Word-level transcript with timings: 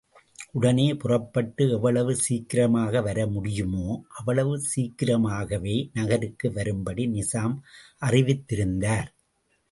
உடனே 0.51 0.93
புறப்பட்டு 0.93 1.63
எவ்வளவு 1.69 2.15
சீக்கிரமாக 2.15 3.01
வரமுடியுமோ 3.01 3.85
அவ்வளவு 4.09 4.53
சீக்கிரமாகவே 4.61 5.75
நகருக்கு 5.93 6.49
வரும்படி 6.51 7.05
நிசாம் 7.07 7.55
அறிவித்திருந்தார். 8.01 9.11